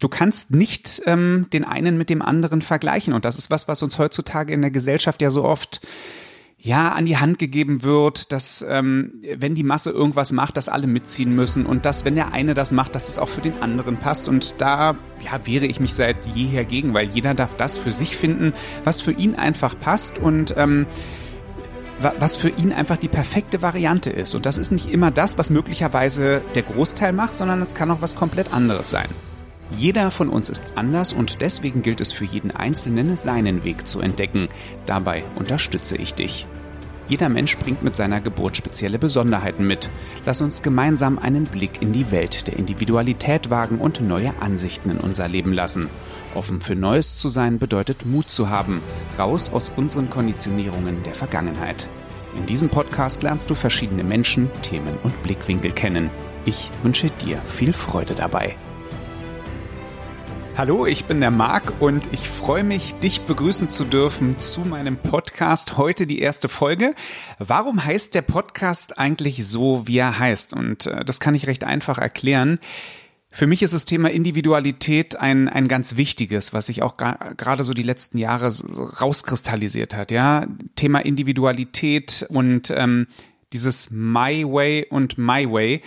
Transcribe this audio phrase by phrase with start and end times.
[0.00, 3.12] du kannst nicht ähm, den einen mit dem anderen vergleichen.
[3.12, 5.80] Und das ist was, was uns heutzutage in der Gesellschaft ja so oft
[6.62, 10.86] ja an die Hand gegeben wird, dass ähm, wenn die Masse irgendwas macht, dass alle
[10.86, 13.96] mitziehen müssen und dass wenn der eine das macht, dass es auch für den anderen
[13.96, 14.28] passt.
[14.28, 18.16] Und da ja, wehre ich mich seit jeher gegen, weil jeder darf das für sich
[18.16, 18.52] finden,
[18.84, 20.86] was für ihn einfach passt und ähm,
[22.18, 24.34] was für ihn einfach die perfekte Variante ist.
[24.34, 28.00] Und das ist nicht immer das, was möglicherweise der Großteil macht, sondern es kann auch
[28.00, 29.08] was komplett anderes sein.
[29.76, 34.00] Jeder von uns ist anders und deswegen gilt es für jeden Einzelnen, seinen Weg zu
[34.00, 34.48] entdecken.
[34.86, 36.46] Dabei unterstütze ich dich.
[37.10, 39.90] Jeder Mensch bringt mit seiner Geburt spezielle Besonderheiten mit.
[40.24, 44.98] Lass uns gemeinsam einen Blick in die Welt der Individualität wagen und neue Ansichten in
[44.98, 45.88] unser Leben lassen.
[46.36, 48.80] Offen für Neues zu sein bedeutet Mut zu haben,
[49.18, 51.88] raus aus unseren Konditionierungen der Vergangenheit.
[52.36, 56.10] In diesem Podcast lernst du verschiedene Menschen, Themen und Blickwinkel kennen.
[56.44, 58.54] Ich wünsche dir viel Freude dabei.
[60.60, 64.98] Hallo, ich bin der Marc und ich freue mich, dich begrüßen zu dürfen zu meinem
[64.98, 65.78] Podcast.
[65.78, 66.94] Heute die erste Folge.
[67.38, 70.52] Warum heißt der Podcast eigentlich so, wie er heißt?
[70.52, 72.58] Und äh, das kann ich recht einfach erklären.
[73.30, 77.72] Für mich ist das Thema Individualität ein, ein ganz wichtiges, was sich auch gerade so
[77.72, 78.50] die letzten Jahre
[79.00, 80.10] rauskristallisiert hat.
[80.10, 83.06] Ja, Thema Individualität und ähm,
[83.54, 85.80] dieses My Way und My Way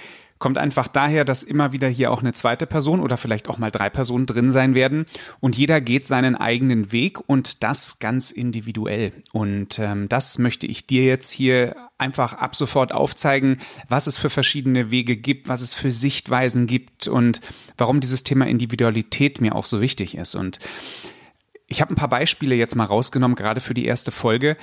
[0.44, 3.72] kommt einfach daher, dass immer wieder hier auch eine zweite Person oder vielleicht auch mal
[3.72, 5.05] drei Personen drin sein werden
[5.39, 9.14] und jeder geht seinen eigenen Weg und das ganz individuell.
[9.31, 14.30] Und ähm, das möchte ich dir jetzt hier einfach ab sofort aufzeigen, was es für
[14.30, 17.39] verschiedene Wege gibt, was es für Sichtweisen gibt und
[17.77, 20.36] warum dieses Thema Individualität mir auch so wichtig ist.
[20.36, 20.59] Und
[21.67, 24.58] ich habe ein paar Beispiele jetzt mal rausgenommen, gerade für die erste Folge.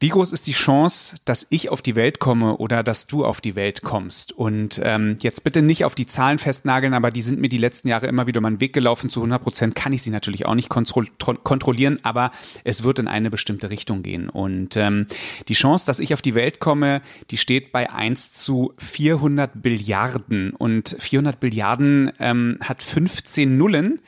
[0.00, 3.40] Wie groß ist die Chance, dass ich auf die Welt komme oder dass du auf
[3.40, 4.30] die Welt kommst?
[4.30, 7.88] Und ähm, jetzt bitte nicht auf die Zahlen festnageln, aber die sind mir die letzten
[7.88, 9.10] Jahre immer wieder meinen Weg gelaufen.
[9.10, 12.30] Zu 100 Prozent kann ich sie natürlich auch nicht kontrollieren, aber
[12.62, 14.28] es wird in eine bestimmte Richtung gehen.
[14.28, 15.06] Und ähm,
[15.48, 20.50] die Chance, dass ich auf die Welt komme, die steht bei 1 zu 400 Billiarden.
[20.52, 24.00] Und 400 Billiarden ähm, hat 15 Nullen.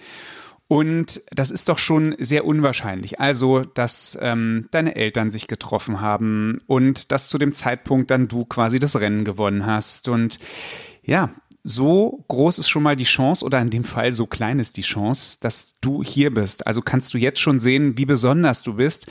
[0.70, 3.18] Und das ist doch schon sehr unwahrscheinlich.
[3.18, 8.44] Also, dass ähm, deine Eltern sich getroffen haben und dass zu dem Zeitpunkt dann du
[8.44, 10.06] quasi das Rennen gewonnen hast.
[10.06, 10.38] Und
[11.02, 11.30] ja,
[11.62, 14.82] so groß ist schon mal die Chance oder in dem Fall so klein ist die
[14.82, 16.66] Chance, dass du hier bist.
[16.66, 19.10] Also kannst du jetzt schon sehen, wie besonders du bist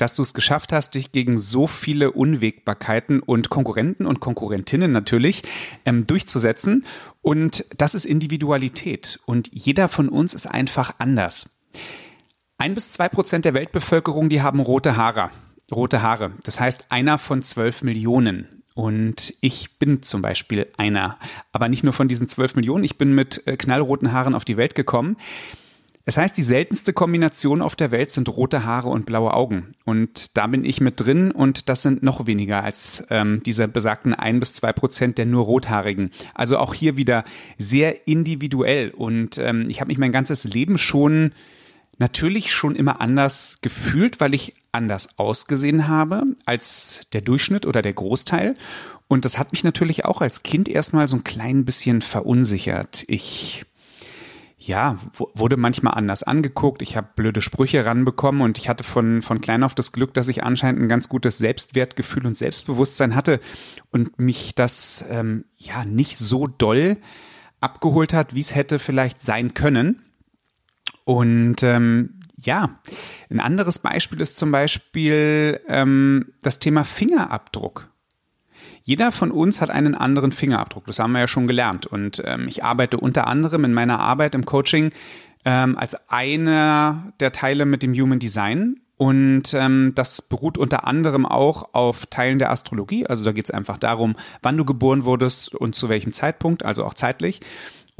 [0.00, 5.42] dass du es geschafft hast, dich gegen so viele Unwägbarkeiten und Konkurrenten und Konkurrentinnen natürlich
[5.84, 6.86] ähm, durchzusetzen.
[7.22, 9.20] Und das ist Individualität.
[9.26, 11.58] Und jeder von uns ist einfach anders.
[12.58, 15.30] Ein bis zwei Prozent der Weltbevölkerung, die haben rote Haare.
[15.70, 16.32] Rote Haare.
[16.44, 18.59] Das heißt, einer von zwölf Millionen.
[18.80, 21.18] Und ich bin zum Beispiel einer.
[21.52, 22.82] Aber nicht nur von diesen zwölf Millionen.
[22.82, 25.18] Ich bin mit äh, knallroten Haaren auf die Welt gekommen.
[26.06, 29.74] Es heißt, die seltenste Kombination auf der Welt sind rote Haare und blaue Augen.
[29.84, 34.14] Und da bin ich mit drin und das sind noch weniger als ähm, diese besagten
[34.14, 36.10] ein bis zwei Prozent der nur Rothaarigen.
[36.32, 37.24] Also auch hier wieder
[37.58, 38.92] sehr individuell.
[38.92, 41.32] Und ähm, ich habe mich mein ganzes Leben schon
[42.00, 47.92] natürlich schon immer anders gefühlt, weil ich anders ausgesehen habe als der Durchschnitt oder der
[47.92, 48.56] Großteil.
[49.06, 53.04] Und das hat mich natürlich auch als Kind erstmal so ein klein bisschen verunsichert.
[53.06, 53.64] Ich
[54.62, 56.82] ja, wurde manchmal anders angeguckt.
[56.82, 60.28] Ich habe blöde Sprüche ranbekommen und ich hatte von, von klein auf das Glück, dass
[60.28, 63.40] ich anscheinend ein ganz gutes Selbstwertgefühl und Selbstbewusstsein hatte
[63.90, 66.98] und mich das ähm, ja nicht so doll
[67.60, 70.02] abgeholt hat, wie es hätte vielleicht sein können.
[71.04, 72.78] Und ähm, ja,
[73.30, 77.88] ein anderes Beispiel ist zum Beispiel ähm, das Thema Fingerabdruck.
[78.84, 80.86] Jeder von uns hat einen anderen Fingerabdruck.
[80.86, 81.86] Das haben wir ja schon gelernt.
[81.86, 84.92] Und ähm, ich arbeite unter anderem in meiner Arbeit im Coaching
[85.44, 88.80] ähm, als einer der Teile mit dem Human Design.
[88.96, 93.06] Und ähm, das beruht unter anderem auch auf Teilen der Astrologie.
[93.06, 96.84] Also da geht es einfach darum, wann du geboren wurdest und zu welchem Zeitpunkt, also
[96.84, 97.40] auch zeitlich.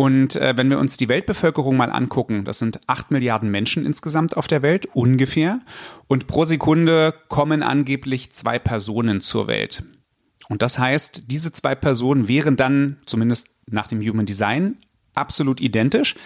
[0.01, 4.35] Und äh, wenn wir uns die Weltbevölkerung mal angucken, das sind acht Milliarden Menschen insgesamt
[4.35, 5.61] auf der Welt, ungefähr.
[6.09, 9.83] Und pro Sekunde kommen angeblich zwei Personen zur Welt.
[10.49, 14.79] Und das heißt, diese zwei Personen wären dann, zumindest nach dem Human Design,
[15.21, 16.17] absolut identisch.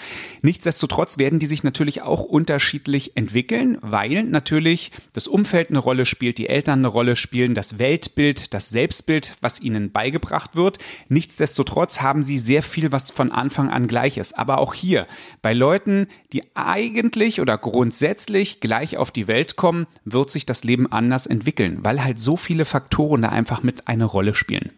[0.43, 6.39] Nichtsdestotrotz werden die sich natürlich auch unterschiedlich entwickeln, weil natürlich das Umfeld eine Rolle spielt,
[6.39, 10.79] die Eltern eine Rolle spielen, das Weltbild, das Selbstbild, was ihnen beigebracht wird.
[11.09, 14.39] Nichtsdestotrotz haben sie sehr viel, was von Anfang an gleich ist.
[14.39, 15.07] Aber auch hier,
[15.43, 20.91] bei Leuten, die eigentlich oder grundsätzlich gleich auf die Welt kommen, wird sich das Leben
[20.91, 24.73] anders entwickeln, weil halt so viele Faktoren da einfach mit eine Rolle spielen.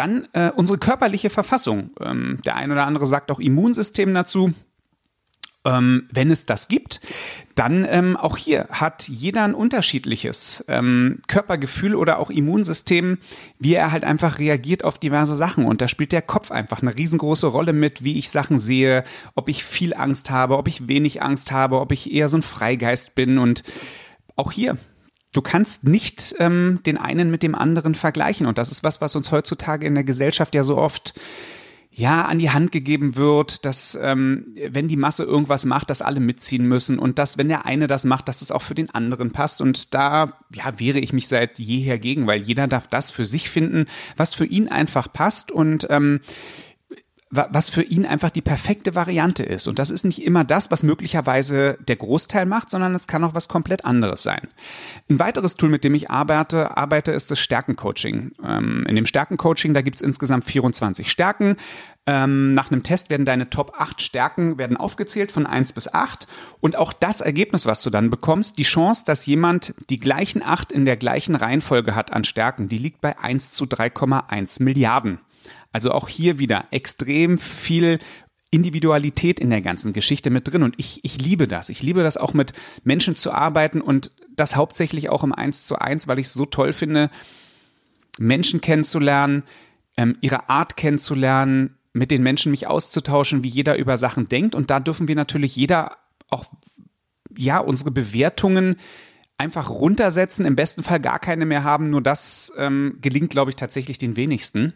[0.00, 1.90] Dann äh, unsere körperliche Verfassung.
[2.00, 4.54] Ähm, der ein oder andere sagt auch Immunsystem dazu.
[5.66, 7.02] Ähm, wenn es das gibt,
[7.54, 13.18] dann ähm, auch hier hat jeder ein unterschiedliches ähm, Körpergefühl oder auch Immunsystem,
[13.58, 15.66] wie er halt einfach reagiert auf diverse Sachen.
[15.66, 19.04] Und da spielt der Kopf einfach eine riesengroße Rolle mit, wie ich Sachen sehe,
[19.34, 22.42] ob ich viel Angst habe, ob ich wenig Angst habe, ob ich eher so ein
[22.42, 23.36] Freigeist bin.
[23.36, 23.64] Und
[24.34, 24.78] auch hier,
[25.32, 28.46] du kannst nicht ähm, den einen mit dem anderen vergleichen.
[28.46, 31.14] Und das ist was, was uns heutzutage in der Gesellschaft ja so oft
[31.92, 36.20] ja, an die Hand gegeben wird, dass ähm, wenn die Masse irgendwas macht, dass alle
[36.20, 39.32] mitziehen müssen und dass, wenn der eine das macht, dass es auch für den anderen
[39.32, 39.60] passt.
[39.60, 43.50] Und da ja, wehre ich mich seit jeher gegen, weil jeder darf das für sich
[43.50, 43.86] finden,
[44.16, 45.50] was für ihn einfach passt.
[45.50, 46.20] Und ähm,
[47.32, 49.68] was für ihn einfach die perfekte Variante ist.
[49.68, 53.34] Und das ist nicht immer das, was möglicherweise der Großteil macht, sondern es kann auch
[53.34, 54.48] was komplett anderes sein.
[55.08, 58.32] Ein weiteres Tool, mit dem ich arbeite, arbeite ist das Stärkencoaching.
[58.44, 61.56] Ähm, in dem Stärkencoaching, da gibt es insgesamt 24 Stärken.
[62.04, 66.26] Ähm, nach einem Test werden deine Top 8 Stärken werden aufgezählt von 1 bis 8.
[66.58, 70.72] Und auch das Ergebnis, was du dann bekommst, die Chance, dass jemand die gleichen 8
[70.72, 75.20] in der gleichen Reihenfolge hat an Stärken, die liegt bei 1 zu 3,1 Milliarden.
[75.72, 77.98] Also auch hier wieder extrem viel
[78.50, 80.62] Individualität in der ganzen Geschichte mit drin.
[80.62, 81.68] Und ich, ich liebe das.
[81.68, 82.52] Ich liebe das auch mit
[82.82, 86.46] Menschen zu arbeiten und das hauptsächlich auch im Eins zu eins, weil ich es so
[86.46, 87.10] toll finde,
[88.18, 89.44] Menschen kennenzulernen,
[89.96, 94.54] ähm, ihre Art kennenzulernen, mit den Menschen mich auszutauschen, wie jeder über Sachen denkt.
[94.54, 95.96] Und da dürfen wir natürlich jeder
[96.28, 96.44] auch,
[97.36, 98.76] ja, unsere Bewertungen
[99.38, 101.90] einfach runtersetzen, im besten Fall gar keine mehr haben.
[101.90, 104.74] Nur das ähm, gelingt, glaube ich, tatsächlich den wenigsten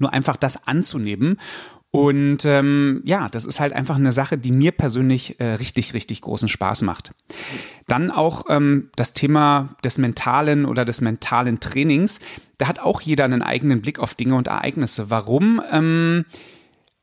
[0.00, 1.38] nur einfach das anzunehmen.
[1.94, 6.22] Und ähm, ja, das ist halt einfach eine Sache, die mir persönlich äh, richtig, richtig
[6.22, 7.12] großen Spaß macht.
[7.86, 12.18] Dann auch ähm, das Thema des mentalen oder des mentalen Trainings.
[12.58, 15.08] Da hat auch jeder einen eigenen Blick auf Dinge und Ereignisse.
[15.08, 15.62] Warum?
[15.70, 16.24] Ähm,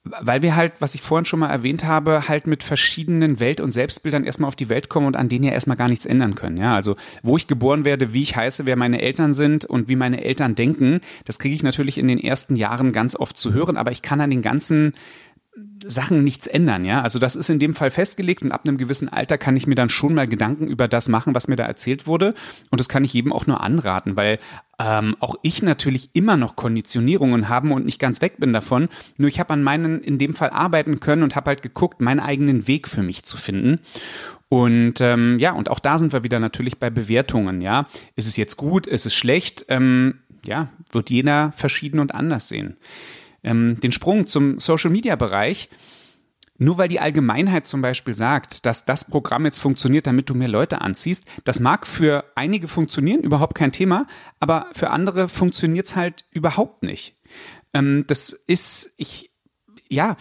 [0.04, 3.72] weil wir halt, was ich vorhin schon mal erwähnt habe, halt mit verschiedenen Welt- und
[3.72, 6.58] Selbstbildern erstmal auf die Welt kommen und an denen ja erstmal gar nichts ändern können.
[6.58, 9.96] Ja, also wo ich geboren werde, wie ich heiße, wer meine Eltern sind und wie
[9.96, 13.78] meine Eltern denken, das kriege ich natürlich in den ersten Jahren ganz oft zu hören,
[13.78, 14.94] aber ich kann an den ganzen
[15.88, 17.02] Sachen nichts ändern, ja.
[17.02, 19.76] Also das ist in dem Fall festgelegt und ab einem gewissen Alter kann ich mir
[19.76, 22.34] dann schon mal Gedanken über das machen, was mir da erzählt wurde.
[22.70, 24.40] Und das kann ich jedem auch nur anraten, weil
[24.80, 28.90] ähm, auch ich natürlich immer noch Konditionierungen habe und nicht ganz weg bin davon.
[29.18, 32.20] Nur ich habe an meinen in dem Fall arbeiten können und habe halt geguckt, meinen
[32.20, 33.80] eigenen Weg für mich zu finden.
[34.50, 37.88] Und ähm, ja, und auch da sind wir wieder natürlich bei Bewertungen, ja.
[38.16, 39.66] Ist es jetzt gut, ist es schlecht?
[39.70, 42.78] Ähm, ja, wird jeder verschieden und anders sehen
[43.44, 45.70] ähm, den Sprung zum Social-Media-Bereich.
[46.58, 50.48] Nur weil die Allgemeinheit zum Beispiel sagt, dass das Programm jetzt funktioniert, damit du mehr
[50.48, 54.06] Leute anziehst, das mag für einige funktionieren, überhaupt kein Thema,
[54.40, 57.18] aber für andere funktioniert es halt überhaupt nicht.
[57.74, 59.32] Ähm, das ist, ich,
[59.90, 60.18] ja,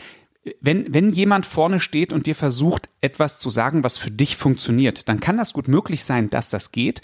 [0.63, 5.11] wenn, wenn jemand vorne steht und dir versucht, etwas zu sagen, was für dich funktioniert,
[5.11, 7.03] dann kann das gut möglich sein, dass das geht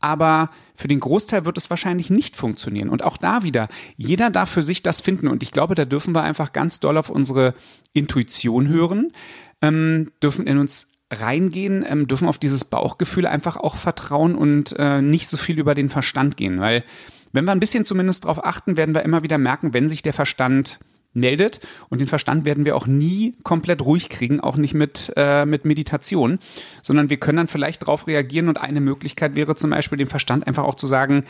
[0.00, 2.88] aber für den Großteil wird es wahrscheinlich nicht funktionieren.
[2.88, 5.28] Und auch da wieder, jeder darf für sich das finden.
[5.28, 7.54] Und ich glaube, da dürfen wir einfach ganz doll auf unsere
[7.92, 9.12] Intuition hören,
[9.60, 15.00] ähm, dürfen in uns reingehen, ähm, dürfen auf dieses Bauchgefühl einfach auch vertrauen und äh,
[15.00, 16.60] nicht so viel über den Verstand gehen.
[16.60, 16.84] Weil
[17.32, 20.12] wenn wir ein bisschen zumindest darauf achten, werden wir immer wieder merken, wenn sich der
[20.12, 20.78] Verstand
[21.12, 21.60] meldet.
[21.88, 25.64] Und den Verstand werden wir auch nie komplett ruhig kriegen, auch nicht mit, äh, mit
[25.64, 26.38] Meditation,
[26.82, 28.48] sondern wir können dann vielleicht darauf reagieren.
[28.48, 31.24] Und eine Möglichkeit wäre zum Beispiel dem Verstand einfach auch zu sagen,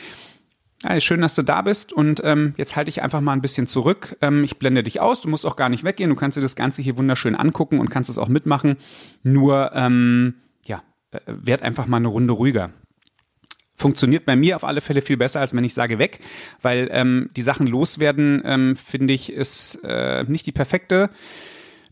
[0.85, 3.67] ja, schön, dass du da bist und ähm, jetzt halte ich einfach mal ein bisschen
[3.67, 4.17] zurück.
[4.21, 6.55] Ähm, ich blende dich aus, du musst auch gar nicht weggehen, du kannst dir das
[6.55, 8.76] Ganze hier wunderschön angucken und kannst es auch mitmachen.
[9.25, 12.71] Nur, ähm, ja, äh, werd einfach mal eine Runde ruhiger
[13.78, 16.20] funktioniert bei mir auf alle Fälle viel besser, als wenn ich sage weg,
[16.61, 21.11] weil ähm, die Sachen loswerden, ähm, finde ich, ist äh, nicht die perfekte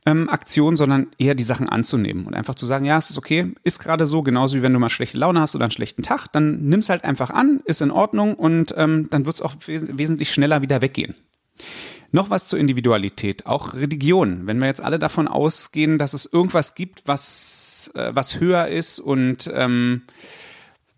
[0.05, 3.53] ähm, Aktion, sondern eher die Sachen anzunehmen und einfach zu sagen, ja, es ist okay,
[3.63, 6.27] ist gerade so, genauso wie wenn du mal schlechte Laune hast oder einen schlechten Tag,
[6.33, 10.33] dann nimm's halt einfach an, ist in Ordnung und ähm, dann wird's auch wes wesentlich
[10.33, 11.15] schneller wieder weggehen.
[12.13, 14.47] Noch was zur Individualität, auch Religion.
[14.47, 19.01] Wenn wir jetzt alle davon ausgehen, dass es irgendwas gibt, was, äh, was höher ist
[19.01, 20.03] und ähm,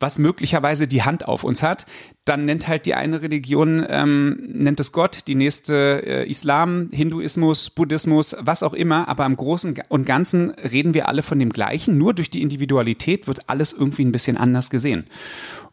[0.00, 1.86] was möglicherweise die Hand auf uns hat,
[2.24, 7.70] dann nennt halt die eine Religion, ähm, nennt es Gott, die nächste äh, Islam, Hinduismus,
[7.70, 11.98] Buddhismus, was auch immer, aber im Großen und Ganzen reden wir alle von dem Gleichen,
[11.98, 15.04] nur durch die Individualität wird alles irgendwie ein bisschen anders gesehen.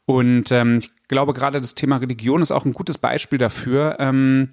[0.06, 4.50] Und ähm, ich glaube, gerade das Thema Religion ist auch ein gutes Beispiel dafür, ähm,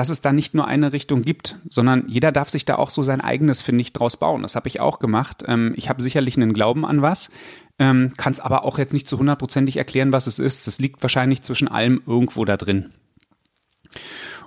[0.00, 3.02] dass es da nicht nur eine Richtung gibt, sondern jeder darf sich da auch so
[3.02, 4.40] sein eigenes, finde ich, draus bauen.
[4.40, 5.44] Das habe ich auch gemacht.
[5.46, 7.30] Ähm, ich habe sicherlich einen Glauben an was,
[7.78, 10.66] ähm, kann es aber auch jetzt nicht zu hundertprozentig erklären, was es ist.
[10.66, 12.94] Es liegt wahrscheinlich zwischen allem irgendwo da drin.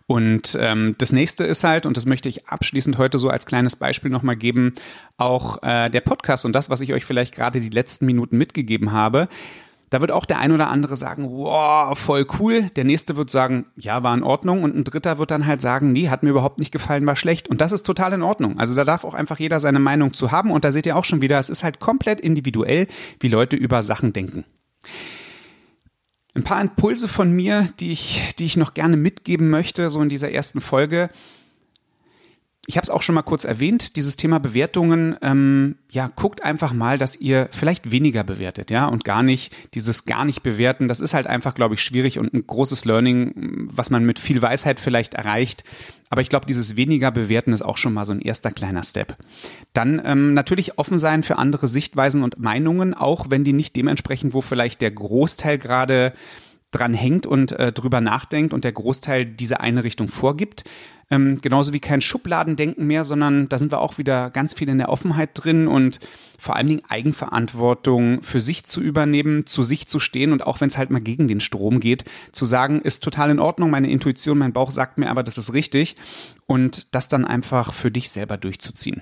[0.08, 3.76] Und ähm, das nächste ist halt, und das möchte ich abschließend heute so als kleines
[3.76, 4.74] Beispiel nochmal geben,
[5.18, 8.92] auch äh, der Podcast und das, was ich euch vielleicht gerade die letzten Minuten mitgegeben
[8.92, 9.30] habe.
[9.94, 12.64] Da wird auch der ein oder andere sagen, wow, voll cool.
[12.72, 14.64] Der nächste wird sagen, ja, war in Ordnung.
[14.64, 17.48] Und ein dritter wird dann halt sagen, nee, hat mir überhaupt nicht gefallen, war schlecht.
[17.48, 18.58] Und das ist total in Ordnung.
[18.58, 20.50] Also da darf auch einfach jeder seine Meinung zu haben.
[20.50, 22.88] Und da seht ihr auch schon wieder, es ist halt komplett individuell,
[23.20, 24.46] wie Leute über Sachen denken.
[26.34, 30.10] Ein paar Impulse von mir, die ich, die ich noch gerne mitgeben möchte, so in
[30.10, 31.12] dieser ersten Folge
[32.66, 36.72] ich habe es auch schon mal kurz erwähnt, dieses Thema Bewertungen, ähm, ja, guckt einfach
[36.72, 41.02] mal, dass ihr vielleicht weniger bewertet, ja, und gar nicht, dieses gar nicht bewerten, das
[41.02, 44.80] ist halt einfach, glaube ich, schwierig und ein großes Learning, was man mit viel Weisheit
[44.80, 45.64] vielleicht erreicht.
[46.10, 49.18] Aber ich glaube, dieses weniger bewerten ist auch schon mal so ein erster kleiner Step.
[49.74, 54.34] Dann ähm, natürlich offen sein für andere Sichtweisen und Meinungen, auch wenn die nicht dementsprechend,
[54.34, 56.14] wo vielleicht der Großteil gerade
[56.74, 60.66] dran hängt und äh, drüber nachdenkt und der Großteil diese eine Richtung vorgibt.
[61.12, 64.78] Ähm, genauso wie kein Schubladendenken mehr, sondern da sind wir auch wieder ganz viel in
[64.78, 66.00] der Offenheit drin und
[66.40, 70.70] vor allen Dingen Eigenverantwortung für sich zu übernehmen, zu sich zu stehen und auch wenn
[70.70, 74.38] es halt mal gegen den Strom geht, zu sagen, ist total in Ordnung, meine Intuition,
[74.38, 75.96] mein Bauch sagt mir aber, das ist richtig
[76.48, 79.02] und das dann einfach für dich selber durchzuziehen.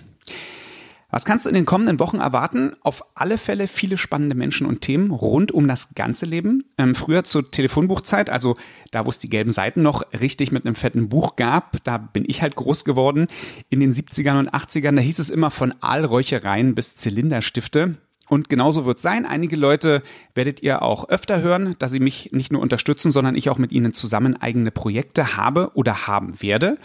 [1.11, 2.73] Was kannst du in den kommenden Wochen erwarten?
[2.81, 6.63] Auf alle Fälle viele spannende Menschen und Themen rund um das ganze Leben.
[6.77, 8.55] Ähm, früher zur Telefonbuchzeit, also
[8.91, 12.23] da, wo es die gelben Seiten noch richtig mit einem fetten Buch gab, da bin
[12.25, 13.27] ich halt groß geworden.
[13.69, 17.97] In den 70ern und 80ern, da hieß es immer von Aalräuchereien bis Zylinderstifte.
[18.29, 19.25] Und genauso wird es sein.
[19.25, 20.03] Einige Leute
[20.35, 23.73] werdet ihr auch öfter hören, dass sie mich nicht nur unterstützen, sondern ich auch mit
[23.73, 26.77] ihnen zusammen eigene Projekte habe oder haben werde.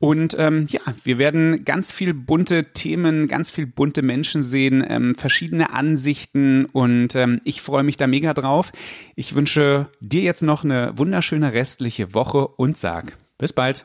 [0.00, 5.14] Und ähm, ja, wir werden ganz viel bunte Themen, ganz viel bunte Menschen sehen, ähm,
[5.14, 8.72] verschiedene Ansichten und ähm, ich freue mich da mega drauf.
[9.14, 13.84] Ich wünsche dir jetzt noch eine wunderschöne restliche Woche und sag bis bald.